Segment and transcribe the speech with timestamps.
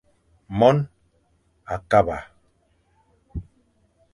[0.59, 0.77] Mon
[1.73, 2.17] a kaba.